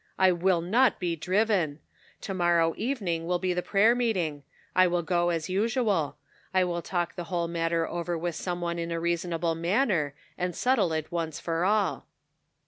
[0.17, 1.77] "I will not be driven.
[2.21, 4.41] To morrow evening will be the prayer meeting;
[4.75, 6.17] I will go, as usual;
[6.55, 10.55] I will talk the whole matter over with some one in a reasonable manner, and
[10.55, 12.07] settle it once for all."